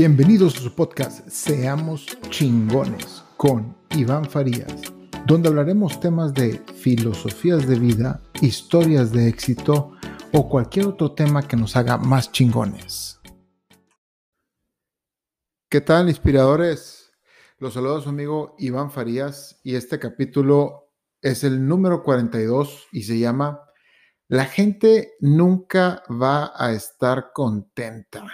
Bienvenidos 0.00 0.56
a 0.56 0.60
su 0.60 0.74
podcast 0.74 1.28
Seamos 1.28 2.06
chingones 2.30 3.22
con 3.36 3.76
Iván 3.90 4.24
Farías, 4.24 4.80
donde 5.26 5.50
hablaremos 5.50 6.00
temas 6.00 6.32
de 6.32 6.58
filosofías 6.74 7.68
de 7.68 7.78
vida, 7.78 8.22
historias 8.40 9.12
de 9.12 9.28
éxito 9.28 9.92
o 10.32 10.48
cualquier 10.48 10.86
otro 10.86 11.12
tema 11.12 11.46
que 11.46 11.54
nos 11.54 11.76
haga 11.76 11.98
más 11.98 12.32
chingones. 12.32 13.20
¿Qué 15.68 15.82
tal, 15.82 16.08
inspiradores? 16.08 17.12
Los 17.58 17.74
saludo 17.74 18.00
su 18.00 18.08
amigo 18.08 18.54
Iván 18.58 18.90
Farías 18.90 19.60
y 19.62 19.74
este 19.74 19.98
capítulo 19.98 20.94
es 21.20 21.44
el 21.44 21.68
número 21.68 22.02
42 22.02 22.86
y 22.92 23.02
se 23.02 23.18
llama 23.18 23.60
La 24.28 24.46
gente 24.46 25.12
nunca 25.20 26.02
va 26.10 26.54
a 26.56 26.72
estar 26.72 27.32
contenta. 27.34 28.24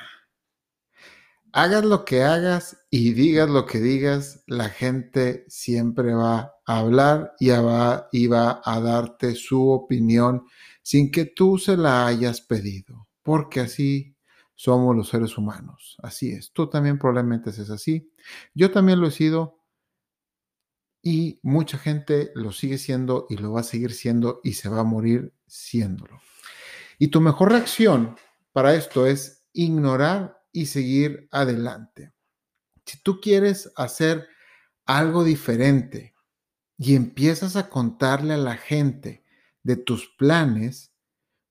Hagas 1.52 1.84
lo 1.84 2.05
que 2.05 2.23
hagas 2.23 2.86
y 2.91 3.12
digas 3.12 3.48
lo 3.48 3.64
que 3.66 3.80
digas, 3.80 4.45
la 4.46 4.68
gente 4.68 5.45
siempre 5.48 6.14
va 6.14 6.52
a 6.66 6.78
hablar 6.78 7.34
y 7.41 7.48
va, 7.48 8.09
y 8.12 8.27
va 8.27 8.60
a 8.64 8.80
darte 8.80 9.34
su 9.34 9.70
opinión 9.70 10.45
sin 10.82 11.10
que 11.10 11.24
tú 11.24 11.59
se 11.59 11.77
la 11.77 12.06
hayas 12.06 12.41
pedido, 12.41 13.09
porque 13.22 13.60
así 13.60 14.16
somos 14.55 14.96
los 14.96 15.09
seres 15.09 15.38
humanos. 15.38 15.96
Así 16.02 16.30
es. 16.30 16.52
Tú 16.52 16.69
también 16.69 16.98
probablemente 16.98 17.52
seas 17.52 17.70
así. 17.70 18.10
Yo 18.55 18.70
también 18.70 19.00
lo 19.00 19.06
he 19.06 19.12
sido 19.12 19.62
y 21.02 21.38
mucha 21.42 21.78
gente 21.78 22.33
lo 22.34 22.50
sigue 22.50 22.78
siendo 22.78 23.27
y 23.28 23.36
lo 23.36 23.52
va 23.52 23.60
a 23.60 23.64
seguir 23.64 23.92
siendo 23.92 24.41
y 24.42 24.55
se 24.55 24.69
va 24.69 24.80
a 24.80 24.84
morir 24.84 25.33
siéndolo. 25.47 26.20
Y 26.98 27.08
tu 27.08 27.20
mejor 27.20 27.52
reacción 27.52 28.16
para 28.52 28.74
esto 28.74 29.06
es 29.06 29.47
ignorar 29.52 30.35
y 30.56 30.65
seguir 30.65 31.28
adelante. 31.33 32.14
Si 32.86 32.98
tú 33.03 33.20
quieres 33.20 33.70
hacer 33.77 34.27
algo 34.86 35.22
diferente 35.22 36.14
y 36.78 36.97
empiezas 36.97 37.56
a 37.56 37.69
contarle 37.69 38.33
a 38.33 38.39
la 38.39 38.56
gente 38.56 39.22
de 39.62 39.77
tus 39.77 40.08
planes, 40.17 40.95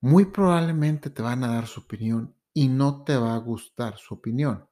muy 0.00 0.24
probablemente 0.24 1.08
te 1.08 1.22
van 1.22 1.44
a 1.44 1.54
dar 1.54 1.68
su 1.68 1.82
opinión 1.82 2.34
y 2.52 2.66
no 2.66 3.04
te 3.04 3.16
va 3.16 3.36
a 3.36 3.38
gustar 3.38 3.96
su 3.96 4.14
opinión. 4.14 4.68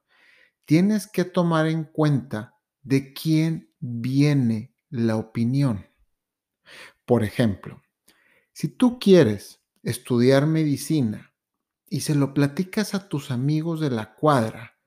Tienes 0.65 1.07
que 1.07 1.23
tomar 1.23 1.67
en 1.67 1.85
cuenta 1.85 2.55
de 2.81 3.13
quién 3.13 3.73
viene 3.79 4.75
la 4.89 5.15
opinión. 5.15 5.85
Por 7.05 7.23
ejemplo, 7.23 7.81
si 8.51 8.67
tú 8.67 8.99
quieres 8.99 9.61
estudiar 9.81 10.45
medicina 10.45 11.31
y 11.95 12.01
se 12.01 12.13
lo 12.13 12.33
platicas 12.33 12.93
a 12.93 13.07
tus 13.07 13.31
amigos 13.31 13.79
de 13.79 13.89
la 13.89 14.15
cuadra, 14.15 14.77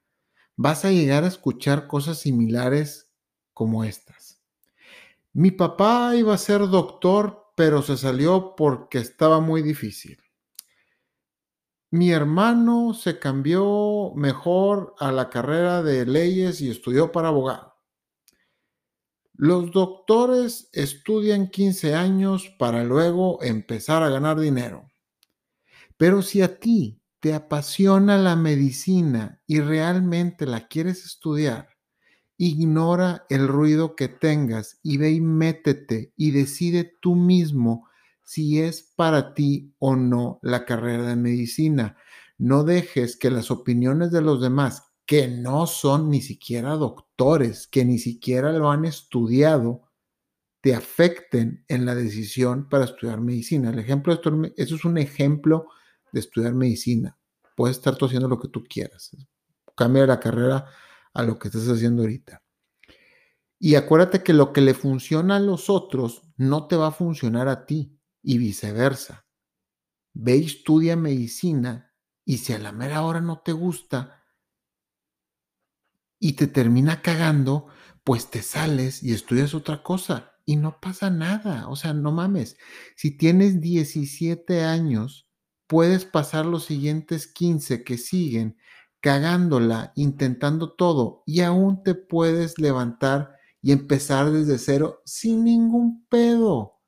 vas 0.57 0.85
a 0.85 0.91
llegar 0.91 1.25
a 1.25 1.29
escuchar 1.29 1.87
cosas 1.87 2.19
similares 2.19 3.11
como 3.55 3.83
estas. 3.83 4.43
Mi 5.33 5.51
papá 5.51 6.15
iba 6.17 6.35
a 6.35 6.37
ser 6.37 6.69
doctor, 6.69 7.47
pero 7.57 7.81
se 7.81 7.97
salió 7.97 8.55
porque 8.55 8.99
estaba 8.99 9.41
muy 9.41 9.63
difícil. 9.63 10.19
Mi 11.91 12.11
hermano 12.11 12.93
se 12.93 13.19
cambió 13.19 14.13
mejor 14.15 14.95
a 14.99 15.11
la 15.11 15.31
carrera 15.31 15.83
de 15.83 16.05
leyes 16.05 16.61
y 16.61 16.71
estudió 16.71 17.11
para 17.11 17.29
abogado. 17.29 17.75
Los 19.33 19.73
doctores 19.73 20.69
estudian 20.75 21.49
15 21.49 21.95
años 21.95 22.55
para 22.59 22.85
luego 22.85 23.43
empezar 23.43 24.03
a 24.03 24.11
ganar 24.11 24.39
dinero. 24.39 24.91
Pero 25.97 26.23
si 26.23 26.43
a 26.43 26.61
ti 26.61 26.98
te 27.21 27.35
apasiona 27.35 28.17
la 28.17 28.37
medicina 28.37 29.41
y 29.47 29.61
realmente 29.61 30.47
la 30.47 30.69
quieres 30.69 31.05
estudiar, 31.05 31.69
ignora 32.37 33.27
el 33.29 33.49
ruido 33.49 33.97
que 33.97 34.09
tengas 34.09 34.79
y 34.83 34.99
ve 34.99 35.11
y 35.11 35.21
métete 35.21 36.13
y 36.17 36.31
decide 36.31 36.97
tú 37.01 37.17
mismo 37.17 37.89
si 38.23 38.61
es 38.61 38.83
para 38.95 39.35
ti 39.35 39.75
o 39.79 39.97
no 39.97 40.39
la 40.43 40.65
carrera 40.65 41.07
de 41.07 41.17
medicina. 41.17 41.97
No 42.37 42.63
dejes 42.63 43.17
que 43.17 43.31
las 43.31 43.51
opiniones 43.51 44.13
de 44.13 44.21
los 44.21 44.41
demás, 44.41 44.93
que 45.07 45.27
no 45.27 45.67
son 45.67 46.11
ni 46.11 46.21
siquiera 46.21 46.75
doctores, 46.75 47.67
que 47.67 47.85
ni 47.85 47.99
siquiera 47.99 48.53
lo 48.53 48.71
han 48.71 48.85
estudiado, 48.85 49.89
te 50.61 50.75
afecten 50.75 51.65
en 51.69 51.87
la 51.87 51.95
decisión 51.95 52.69
para 52.69 52.85
estudiar 52.85 53.21
medicina. 53.21 53.71
El 53.71 53.79
ejemplo, 53.79 54.13
eso 54.13 54.75
es 54.75 54.85
un 54.85 54.99
ejemplo 54.99 55.69
de 56.13 56.21
estudiar 56.21 56.55
medicina. 56.55 57.19
Puedes 57.57 57.77
estar 57.77 57.97
tú 57.97 58.07
haciendo 58.07 58.29
lo 58.29 58.39
que 58.39 58.49
tú 58.49 58.65
quieras. 58.65 59.11
Cambia 59.77 60.07
la 60.07 60.21
carrera 60.21 60.67
a 61.13 61.23
lo 61.23 61.39
que 61.39 61.49
estás 61.49 61.69
haciendo 61.69 62.03
ahorita. 62.03 62.43
Y 63.59 63.75
acuérdate 63.75 64.23
que 64.23 64.33
lo 64.33 64.53
que 64.53 64.61
le 64.61 64.75
funciona 64.75 65.37
a 65.37 65.41
los 65.41 65.69
otros 65.69 66.23
no 66.37 66.69
te 66.69 66.77
va 66.77 66.89
a 66.89 66.93
funcionar 66.93 67.49
a 67.49 67.67
ti 67.67 67.99
y 68.23 68.39
viceversa. 68.39 69.27
Ve 70.15 70.37
y 70.37 70.47
estudia 70.47 70.97
medicina 70.97 71.93
y 72.25 72.39
si 72.39 72.53
a 72.53 72.59
la 72.59 72.73
mera 72.73 73.03
hora 73.03 73.21
no 73.21 73.41
te 73.41 73.53
gusta 73.53 74.25
y 76.21 76.35
te 76.35 76.47
termina 76.47 77.03
cagando, 77.03 77.69
pues 78.05 78.31
te 78.31 78.43
sales 78.43 79.03
y 79.03 79.13
estudias 79.13 79.55
otra 79.55 79.83
cosa 79.83 80.35
y 80.45 80.57
no 80.57 80.81
pasa 80.81 81.11
nada. 81.11 81.69
O 81.69 81.77
sea, 81.77 81.93
no 81.93 82.13
mames. 82.13 82.57
Si 82.97 83.17
tienes 83.17 83.61
17 83.61 84.65
años, 84.65 85.28
puedes 85.69 86.05
pasar 86.05 86.47
los 86.47 86.65
siguientes 86.65 87.29
15 87.29 87.85
que 87.85 87.99
siguen 87.99 88.57
cagándola, 89.01 89.93
intentando 89.95 90.73
todo 90.73 91.23
y 91.25 91.43
aún 91.43 91.85
te 91.85 91.95
puedes 91.95 92.59
levantar 92.59 93.37
y 93.63 93.73
empezar 93.73 94.31
desde 94.33 94.59
cero 94.59 95.03
sin 95.05 95.45
ningún 95.45 96.07
pedo. 96.09 96.81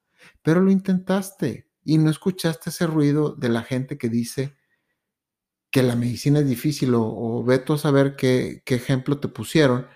Pero 0.43 0.61
lo 0.61 0.71
intentaste 0.71 1.69
y 1.85 1.99
no 1.99 2.11
escuchaste 2.11 2.71
ese 2.71 2.87
ruido 2.87 3.35
de 3.37 3.49
la 3.49 3.63
gente 3.63 3.99
que 3.99 4.09
dice 4.09 4.57
que 5.71 5.83
la 5.83 5.95
medicina 5.95 6.41
es 6.41 6.49
difícil 6.49 6.95
o, 6.95 7.03
o 7.03 7.45
veto 7.45 7.75
a 7.75 7.79
saber 7.79 8.17
qué, 8.17 8.63
ejemplo 8.67 9.21
te 9.21 9.29
pusieron. 9.29 9.87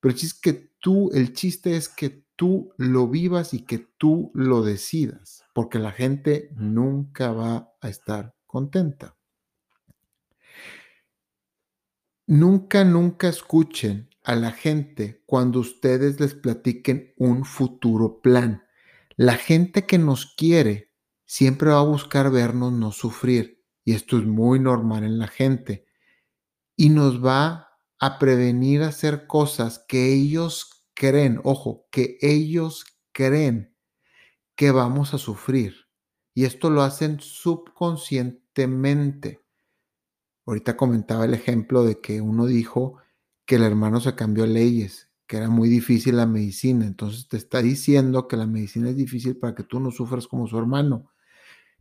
Pero 0.00 0.12
el 0.12 0.18
chiste, 0.18 0.40
que 0.42 0.70
tú, 0.80 1.10
el 1.14 1.32
chiste 1.32 1.76
es 1.76 1.88
que 1.88 2.23
tú 2.36 2.72
lo 2.76 3.08
vivas 3.08 3.54
y 3.54 3.64
que 3.64 3.78
tú 3.78 4.30
lo 4.34 4.62
decidas 4.62 5.44
porque 5.54 5.78
la 5.78 5.92
gente 5.92 6.50
nunca 6.56 7.32
va 7.32 7.72
a 7.80 7.88
estar 7.88 8.34
contenta. 8.44 9.16
Nunca, 12.26 12.84
nunca 12.84 13.28
escuchen 13.28 14.10
a 14.24 14.34
la 14.34 14.50
gente 14.50 15.22
cuando 15.26 15.60
ustedes 15.60 16.18
les 16.18 16.34
platiquen 16.34 17.14
un 17.16 17.44
futuro 17.44 18.20
plan. 18.20 18.64
La 19.16 19.36
gente 19.36 19.86
que 19.86 19.98
nos 19.98 20.34
quiere 20.34 20.92
siempre 21.24 21.70
va 21.70 21.80
a 21.80 21.84
buscar 21.84 22.30
vernos 22.30 22.72
no 22.72 22.90
sufrir. 22.90 23.62
Y 23.84 23.92
esto 23.92 24.18
es 24.18 24.24
muy 24.24 24.58
normal 24.58 25.04
en 25.04 25.18
la 25.18 25.28
gente. 25.28 25.86
Y 26.74 26.88
nos 26.88 27.24
va 27.24 27.68
a 28.00 28.18
prevenir 28.18 28.82
hacer 28.82 29.26
cosas 29.26 29.84
que 29.86 30.12
ellos 30.12 30.73
creen, 30.94 31.40
ojo, 31.44 31.86
que 31.90 32.18
ellos 32.20 32.84
creen 33.12 33.74
que 34.56 34.70
vamos 34.70 35.14
a 35.14 35.18
sufrir. 35.18 35.88
Y 36.34 36.44
esto 36.44 36.70
lo 36.70 36.82
hacen 36.82 37.20
subconscientemente. 37.20 39.40
Ahorita 40.46 40.76
comentaba 40.76 41.24
el 41.24 41.34
ejemplo 41.34 41.84
de 41.84 42.00
que 42.00 42.20
uno 42.20 42.46
dijo 42.46 42.98
que 43.46 43.56
el 43.56 43.62
hermano 43.62 44.00
se 44.00 44.14
cambió 44.14 44.46
leyes, 44.46 45.10
que 45.26 45.38
era 45.38 45.48
muy 45.48 45.68
difícil 45.68 46.16
la 46.16 46.26
medicina. 46.26 46.86
Entonces 46.86 47.28
te 47.28 47.36
está 47.36 47.62
diciendo 47.62 48.28
que 48.28 48.36
la 48.36 48.46
medicina 48.46 48.90
es 48.90 48.96
difícil 48.96 49.36
para 49.36 49.54
que 49.54 49.62
tú 49.62 49.80
no 49.80 49.90
sufras 49.90 50.26
como 50.26 50.46
su 50.46 50.58
hermano. 50.58 51.10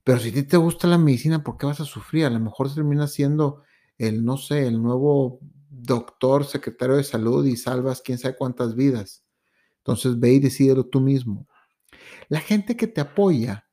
Pero 0.03 0.19
si 0.19 0.30
a 0.30 0.34
ti 0.34 0.44
te 0.44 0.57
gusta 0.57 0.88
la 0.88 0.97
medicina, 0.97 1.44
¿por 1.44 1.57
qué 1.57 1.66
vas 1.66 1.80
a 1.80 1.85
sufrir? 1.85 2.25
A 2.25 2.30
lo 2.30 2.40
mejor 2.40 2.74
termina 2.74 3.07
siendo 3.07 3.63
el, 3.98 4.25
no 4.25 4.38
sé, 4.38 4.68
el 4.68 4.81
nuevo 4.81 5.39
doctor, 5.83 6.45
secretario 6.45 6.95
de 6.95 7.03
salud 7.03 7.45
y 7.45 7.57
salvas 7.57 8.01
quién 8.01 8.18
sabe 8.18 8.35
cuántas 8.38 8.75
vidas. 8.75 9.24
Entonces 9.77 10.19
ve 10.19 10.33
y 10.33 10.39
decídelo 10.39 10.85
tú 10.85 11.01
mismo. 11.01 11.47
La 12.30 12.39
gente 12.39 12.77
que 12.77 12.88
te 12.88 13.01
apoya 13.01 13.68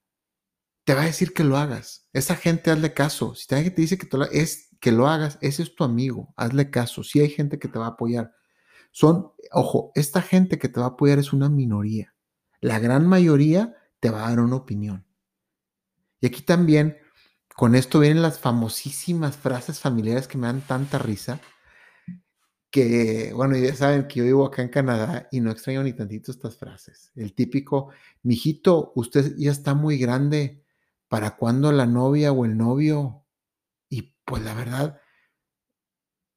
te 0.84 0.94
va 0.94 1.02
a 1.02 1.06
decir 1.06 1.32
que 1.32 1.44
lo 1.44 1.56
hagas. 1.56 2.08
Esa 2.12 2.34
gente 2.34 2.70
hazle 2.70 2.92
caso. 2.92 3.34
Si 3.34 3.54
alguien 3.54 3.74
te 3.74 3.82
dice 3.82 3.96
que, 3.96 4.08
lo, 4.16 4.24
es, 4.24 4.70
que 4.80 4.92
lo 4.92 5.06
hagas, 5.06 5.38
ese 5.40 5.62
es 5.62 5.74
tu 5.74 5.84
amigo. 5.84 6.34
Hazle 6.36 6.70
caso. 6.70 7.04
Si 7.04 7.20
hay 7.20 7.30
gente 7.30 7.58
que 7.58 7.68
te 7.68 7.78
va 7.78 7.86
a 7.86 7.90
apoyar. 7.90 8.34
Son, 8.90 9.32
ojo, 9.52 9.92
esta 9.94 10.20
gente 10.20 10.58
que 10.58 10.68
te 10.68 10.80
va 10.80 10.86
a 10.86 10.90
apoyar 10.90 11.18
es 11.20 11.32
una 11.32 11.48
minoría. 11.48 12.14
La 12.60 12.80
gran 12.80 13.06
mayoría 13.06 13.76
te 14.00 14.10
va 14.10 14.26
a 14.26 14.30
dar 14.30 14.40
una 14.40 14.56
opinión. 14.56 15.06
Y 16.20 16.26
aquí 16.26 16.42
también, 16.42 16.98
con 17.54 17.76
esto 17.76 18.00
vienen 18.00 18.22
las 18.22 18.40
famosísimas 18.40 19.36
frases 19.36 19.78
familiares 19.78 20.26
que 20.26 20.38
me 20.38 20.48
dan 20.48 20.60
tanta 20.60 20.98
risa 20.98 21.40
que, 22.70 23.32
bueno, 23.34 23.56
ya 23.56 23.74
saben 23.74 24.06
que 24.06 24.20
yo 24.20 24.24
vivo 24.24 24.46
acá 24.46 24.62
en 24.62 24.68
Canadá 24.68 25.28
y 25.32 25.40
no 25.40 25.50
extraño 25.50 25.82
ni 25.82 25.92
tantito 25.92 26.30
estas 26.30 26.56
frases. 26.56 27.10
El 27.16 27.34
típico, 27.34 27.90
mijito, 28.22 28.92
usted 28.94 29.34
ya 29.36 29.50
está 29.50 29.74
muy 29.74 29.98
grande, 29.98 30.64
¿para 31.08 31.36
cuándo 31.36 31.72
la 31.72 31.86
novia 31.86 32.32
o 32.32 32.44
el 32.44 32.56
novio? 32.56 33.26
Y 33.88 34.14
pues 34.24 34.44
la 34.44 34.54
verdad, 34.54 35.00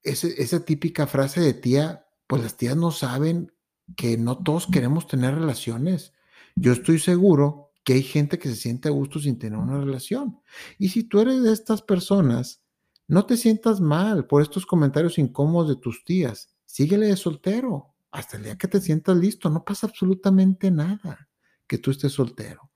esa 0.01 0.65
típica 0.65 1.05
frase 1.05 1.39
de 1.39 1.53
tía, 1.53 2.07
pues 2.25 2.41
las 2.41 2.57
tías 2.57 2.75
no 2.75 2.91
saben 2.91 3.53
que 3.95 4.17
no 4.17 4.41
todos 4.41 4.67
queremos 4.67 5.07
tener 5.07 5.35
relaciones. 5.35 6.13
Yo 6.55 6.71
estoy 6.73 6.97
seguro 6.97 7.71
que 7.83 7.93
hay 7.93 8.03
gente 8.03 8.39
que 8.39 8.49
se 8.49 8.55
siente 8.55 8.87
a 8.87 8.91
gusto 8.91 9.19
sin 9.19 9.37
tener 9.37 9.59
una 9.59 9.79
relación. 9.79 10.39
Y 10.79 10.89
si 10.89 11.03
tú 11.03 11.19
eres 11.19 11.43
de 11.43 11.53
estas 11.53 11.81
personas, 11.81 12.62
no 13.07 13.25
te 13.25 13.37
sientas 13.37 13.81
mal 13.81 14.25
por 14.27 14.41
estos 14.41 14.65
comentarios 14.65 15.17
incómodos 15.17 15.69
de 15.69 15.75
tus 15.75 16.03
tías. 16.03 16.55
Síguele 16.65 17.07
de 17.07 17.17
soltero 17.17 17.93
hasta 18.11 18.37
el 18.37 18.43
día 18.43 18.57
que 18.57 18.67
te 18.67 18.79
sientas 18.79 19.17
listo. 19.17 19.49
No 19.49 19.63
pasa 19.63 19.87
absolutamente 19.87 20.71
nada 20.71 21.29
que 21.67 21.77
tú 21.77 21.91
estés 21.91 22.13
soltero. 22.13 22.71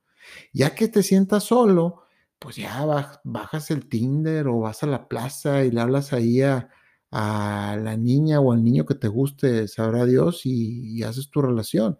Ya 0.53 0.75
que 0.75 0.87
te 0.87 1.03
sientas 1.03 1.45
solo, 1.45 2.03
pues 2.39 2.57
ya 2.57 2.85
bajas 3.23 3.71
el 3.71 3.87
Tinder 3.87 4.47
o 4.47 4.59
vas 4.59 4.83
a 4.83 4.87
la 4.87 5.07
plaza 5.07 5.63
y 5.63 5.71
le 5.71 5.81
hablas 5.81 6.13
ahí 6.13 6.41
a, 6.41 6.69
la 7.11 7.95
niña 7.97 8.39
o 8.41 8.51
al 8.51 8.63
niño 8.63 8.85
que 8.85 8.95
te 8.95 9.07
guste, 9.07 9.67
sabrá 9.67 10.05
Dios, 10.05 10.41
y, 10.45 11.03
haces 11.03 11.29
tu 11.29 11.41
relación. 11.41 11.97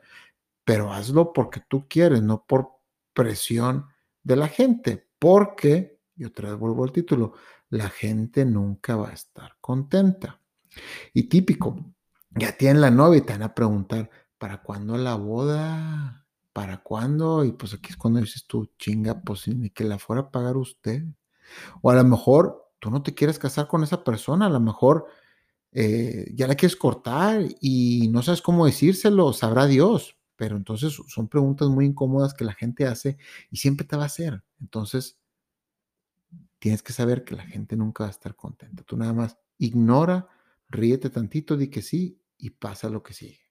Pero 0.66 0.92
hazlo 0.92 1.34
porque 1.34 1.62
tú 1.68 1.88
quieres, 1.88 2.22
no 2.22 2.46
por 2.46 2.72
presión 3.14 3.88
de 4.24 4.36
la 4.36 4.48
gente. 4.50 5.08
Porque, 5.20 6.02
y 6.16 6.26
otra 6.26 6.50
vez 6.50 6.60
vuelvo 6.60 6.84
al 6.84 6.92
título, 6.92 7.34
la 7.70 7.90
gente 7.90 8.46
nunca 8.46 8.96
va 8.96 9.10
a 9.10 9.14
estar 9.14 9.58
contenta. 9.62 10.42
Y 11.14 11.24
típico, 11.24 11.76
ya 12.32 12.58
tienen 12.58 12.82
la 12.82 12.92
novia 12.92 13.20
y 13.20 13.22
te 13.22 13.34
van 13.34 13.44
a 13.44 13.56
preguntar, 13.56 14.10
¿para 14.38 14.62
cuándo 14.62 14.98
la 14.98 15.16
boda? 15.16 16.28
¿Para 16.54 16.78
cuándo? 16.84 17.44
Y 17.44 17.52
pues 17.52 17.74
aquí 17.74 17.90
es 17.90 17.98
cuando 17.98 18.20
dices 18.20 18.46
tú, 18.48 18.72
chinga, 18.78 19.22
pues 19.22 19.48
ni 19.48 19.70
que 19.70 19.84
la 19.84 20.00
fuera 20.00 20.24
a 20.24 20.32
pagar 20.32 20.58
usted. 20.58 21.04
O 21.82 21.90
a 21.92 21.96
lo 21.96 22.04
mejor 22.04 22.72
tú 22.80 22.90
no 22.92 23.04
te 23.04 23.14
quieres 23.14 23.40
casar 23.40 23.68
con 23.68 23.84
esa 23.84 24.04
persona, 24.04 24.48
a 24.48 24.50
lo 24.50 24.60
mejor 24.60 25.08
eh, 25.72 26.32
ya 26.34 26.48
la 26.48 26.56
quieres 26.56 26.76
cortar 26.76 27.42
y 27.62 28.08
no 28.10 28.22
sabes 28.22 28.42
cómo 28.42 28.66
decírselo, 28.66 29.34
sabrá 29.34 29.66
Dios. 29.66 30.18
Pero 30.36 30.56
entonces 30.56 30.96
son 31.08 31.28
preguntas 31.28 31.68
muy 31.68 31.86
incómodas 31.86 32.34
que 32.34 32.46
la 32.46 32.54
gente 32.54 32.86
hace 32.86 33.18
y 33.50 33.58
siempre 33.58 33.88
te 33.88 33.96
va 33.98 34.04
a 34.04 34.08
hacer. 34.08 34.44
Entonces, 34.62 35.18
tienes 36.60 36.84
que 36.84 36.94
saber 36.94 37.24
que 37.24 37.36
la 37.36 37.44
gente 37.44 37.76
nunca 37.76 38.04
va 38.04 38.10
a 38.10 38.12
estar 38.12 38.36
contenta. 38.36 38.84
Tú 38.84 38.98
nada 38.98 39.14
más 39.14 39.38
ignora, 39.58 40.28
ríete 40.70 41.10
tantito, 41.10 41.58
di 41.58 41.70
que 41.70 41.82
sí 41.82 42.22
y 42.38 42.52
pasa 42.52 42.90
lo 42.90 43.04
que 43.04 43.14
sigue. 43.14 43.42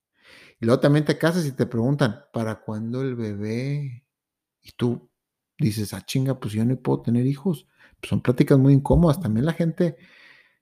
Y 0.61 0.67
luego 0.67 0.81
también 0.81 1.05
te 1.05 1.19
casas 1.19 1.47
y 1.47 1.53
te 1.53 1.67
preguntan, 1.67 2.25
¿para 2.33 2.61
cuándo 2.61 3.03
el 3.03 3.15
bebé? 3.15 4.05
Y 4.63 4.73
tú 4.73 5.11
dices, 5.59 5.95
ah, 5.95 6.05
chinga, 6.05 6.41
pues 6.41 6.53
yo 6.53 6.65
no 6.65 6.77
puedo 6.81 7.03
tener 7.03 7.27
hijos. 7.27 7.69
Pues 8.01 8.11
son 8.11 8.23
pláticas 8.23 8.59
muy 8.59 8.73
incómodas. 8.75 9.21
También 9.21 9.47
la 9.47 9.53
gente, 9.53 9.97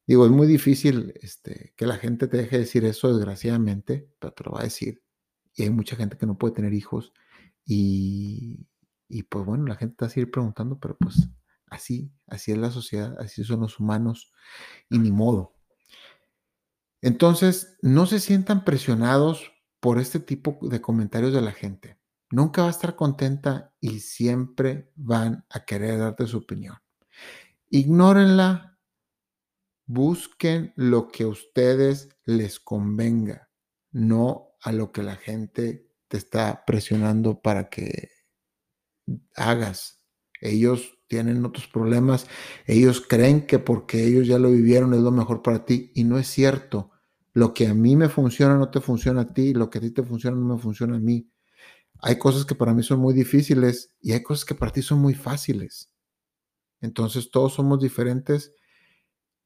digo, 0.06 0.26
es 0.26 0.32
muy 0.32 0.47
difícil 0.47 1.14
este, 1.20 1.73
que 1.76 1.87
la 1.87 1.97
gente 1.97 2.29
te 2.29 2.38
deje 2.38 2.58
decir 2.58 2.85
eso, 2.85 3.14
desgraciadamente, 3.14 4.08
pero 4.19 4.32
te 4.32 4.44
lo 4.44 4.52
va 4.52 4.61
a 4.61 4.64
decir. 4.64 5.02
Y 5.55 5.62
hay 5.62 5.70
mucha 5.70 5.97
gente 5.97 6.19
que 6.19 6.26
no 6.26 6.37
puede 6.37 6.55
tener 6.55 6.75
hijos. 6.75 7.12
Y, 7.64 8.67
y 9.08 9.23
pues 9.25 9.47
bueno, 9.47 9.67
la 9.67 9.76
gente 9.76 9.97
te 9.97 10.05
va 10.05 10.08
a 10.08 10.11
seguir 10.11 10.31
preguntando, 10.31 10.79
pero 10.79 10.97
pues 10.99 11.29
Así, 11.75 12.12
así 12.29 12.53
es 12.53 12.59
la 12.59 12.71
sociedad, 12.71 13.17
así 13.19 13.43
son 13.43 13.61
los 13.61 13.81
humanos 13.81 14.32
y 14.88 15.00
ni 15.00 15.11
modo. 15.11 15.56
Entonces, 17.03 17.76
no 17.82 18.06
se 18.06 18.21
sientan 18.21 18.65
presionados 18.65 19.53
por 19.81 19.99
este 19.99 20.21
tipo 20.21 20.56
de 20.62 20.81
comentarios 20.81 21.32
de 21.32 21.41
la 21.43 21.50
gente. 21.50 21.99
Nunca 22.31 22.62
va 22.62 22.69
a 22.69 22.71
estar 22.71 22.94
contenta 22.94 23.75
y 23.81 23.99
siempre 24.00 24.93
van 24.94 25.44
a 25.50 25.65
querer 25.65 25.99
darte 25.99 26.29
su 26.29 26.38
opinión. 26.38 26.76
Ignórenla, 27.71 28.79
busquen 29.85 30.73
lo 30.76 31.09
que 31.09 31.25
a 31.25 31.29
ustedes 31.29 32.17
les 32.25 32.61
convenga, 32.61 33.50
no 33.91 34.53
a 34.62 34.71
lo 34.71 34.93
que 34.93 35.03
la 35.03 35.17
gente 35.17 35.91
te 36.06 36.19
está 36.19 36.65
presionando 36.65 37.43
para 37.43 37.69
que 37.69 38.11
hagas. 39.35 40.03
Ellos 40.44 40.99
tienen 41.08 41.44
otros 41.44 41.67
problemas, 41.67 42.26
ellos 42.67 43.00
creen 43.00 43.46
que 43.46 43.58
porque 43.58 44.06
ellos 44.06 44.26
ya 44.26 44.38
lo 44.38 44.50
vivieron 44.50 44.94
es 44.94 45.00
lo 45.00 45.11
mejor 45.11 45.43
para 45.43 45.64
ti 45.64 45.91
y 45.94 46.05
no 46.05 46.19
es 46.19 46.29
cierto. 46.29 46.91
Lo 47.32 47.55
que 47.55 47.67
a 47.67 47.75
mí 47.75 47.96
me 47.96 48.08
funciona 48.08 48.56
no 48.56 48.70
te 48.70 48.81
funciona 48.81 49.23
a 49.23 49.32
ti, 49.32 49.55
lo 49.55 49.70
que 49.70 49.79
a 49.79 49.81
ti 49.81 49.91
te 49.91 50.02
funciona 50.02 50.37
no 50.37 50.55
me 50.55 50.61
funciona 50.61 50.96
a 50.96 51.00
mí. 51.00 51.31
Hay 52.00 52.19
cosas 52.19 52.44
que 52.44 52.55
para 52.55 52.75
mí 52.75 52.82
son 52.82 53.00
muy 53.00 53.14
difíciles 53.14 53.94
y 54.00 54.12
hay 54.12 54.23
cosas 54.23 54.44
que 54.44 54.55
para 54.55 54.70
ti 54.73 54.82
son 54.82 54.99
muy 55.00 55.14
fáciles. 55.14 55.91
Entonces 56.81 57.31
todos 57.31 57.55
somos 57.55 57.81
diferentes. 57.81 58.52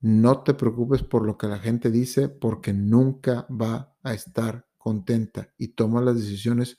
No 0.01 0.43
te 0.43 0.55
preocupes 0.55 1.03
por 1.03 1.25
lo 1.25 1.39
que 1.39 1.47
la 1.47 1.59
gente 1.59 1.91
dice 1.91 2.29
porque 2.29 2.73
nunca 2.73 3.47
va 3.49 3.97
a 4.03 4.15
estar 4.15 4.67
contenta 4.77 5.53
y 5.57 5.69
toma 5.69 6.01
las 6.01 6.17
decisiones 6.17 6.79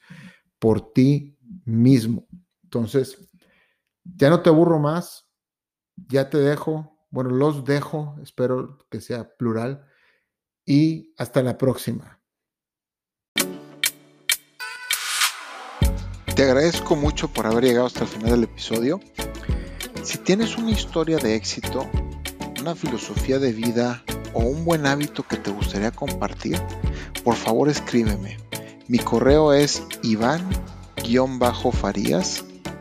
por 0.59 0.91
ti 0.93 1.37
mismo. 1.65 2.27
Entonces, 2.63 3.28
ya 4.03 4.29
no 4.29 4.41
te 4.41 4.49
aburro 4.49 4.79
más, 4.79 5.29
ya 5.95 6.29
te 6.29 6.37
dejo, 6.37 6.99
bueno, 7.09 7.31
los 7.31 7.65
dejo, 7.65 8.15
espero 8.21 8.77
que 8.89 9.01
sea 9.01 9.35
plural, 9.35 9.85
y 10.65 11.13
hasta 11.17 11.41
la 11.41 11.57
próxima. 11.57 12.21
Te 16.35 16.43
agradezco 16.43 16.95
mucho 16.95 17.27
por 17.27 17.47
haber 17.47 17.63
llegado 17.65 17.87
hasta 17.87 18.01
el 18.01 18.07
final 18.07 18.29
del 18.31 18.43
episodio. 18.43 18.99
Si 20.03 20.19
tienes 20.19 20.57
una 20.57 20.71
historia 20.71 21.17
de 21.17 21.35
éxito, 21.35 21.89
una 22.61 22.75
filosofía 22.75 23.39
de 23.39 23.51
vida 23.51 24.03
o 24.33 24.39
un 24.39 24.63
buen 24.63 24.85
hábito 24.85 25.23
que 25.23 25.35
te 25.37 25.51
gustaría 25.51 25.91
compartir, 25.91 26.61
por 27.23 27.35
favor 27.35 27.67
escríbeme. 27.67 28.37
Mi 28.87 28.99
correo 28.99 29.51
es 29.53 29.83
iván-farías 30.01 32.45